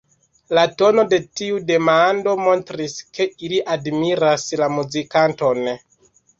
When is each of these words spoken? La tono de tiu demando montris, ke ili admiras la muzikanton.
La 0.57 0.61
tono 0.79 1.03
de 1.11 1.19
tiu 1.41 1.59
demando 1.67 2.33
montris, 2.47 2.97
ke 3.19 3.29
ili 3.49 3.63
admiras 3.77 4.51
la 4.65 4.75
muzikanton. 4.81 5.75